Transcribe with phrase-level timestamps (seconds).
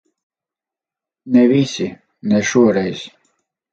[1.35, 1.87] Ne visi.
[2.33, 3.05] Ne šoreiz.